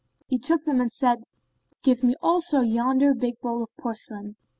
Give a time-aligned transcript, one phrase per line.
[0.25, 1.21] He took them and said,
[1.83, 4.35] "Give me also yonder big bowl of porcelain."